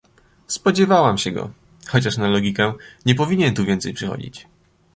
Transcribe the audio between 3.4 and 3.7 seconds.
tu